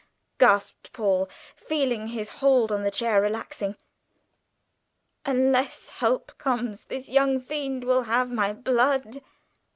Paul 0.39 0.49
gasped, 0.49 0.89
feeling 1.55 2.07
his 2.07 2.31
hold 2.41 2.71
on 2.71 2.81
the 2.81 2.89
chair 2.89 3.21
relaxing. 3.21 3.75
"Unless 5.27 5.89
help 5.89 6.39
comes 6.39 6.85
this 6.85 7.07
young 7.07 7.39
fiend 7.39 7.83
will 7.83 8.01
have 8.05 8.31
my 8.31 8.51
blood!" 8.51 9.21